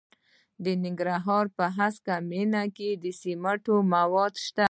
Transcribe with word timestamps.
د 0.63 0.65
ننګرهار 0.83 1.45
په 1.57 1.65
هسکه 1.77 2.15
مینه 2.29 2.63
کې 2.75 2.89
د 3.03 3.05
سمنټو 3.21 3.75
مواد 3.93 4.33
شته. 4.45 4.59